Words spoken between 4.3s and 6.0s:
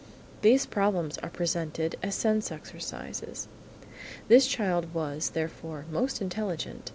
child was, therefore,